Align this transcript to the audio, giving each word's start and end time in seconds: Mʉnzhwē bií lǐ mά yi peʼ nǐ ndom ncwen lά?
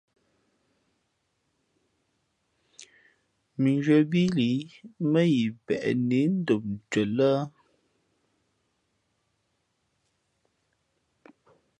Mʉnzhwē 3.61 3.97
bií 4.11 4.29
lǐ 4.37 4.49
mά 5.11 5.21
yi 5.33 5.45
peʼ 5.65 5.85
nǐ 6.07 6.19
ndom 6.39 6.65
ncwen 6.75 7.09
lά? 7.17 7.31